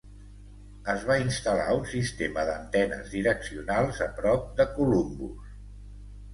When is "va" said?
1.09-1.17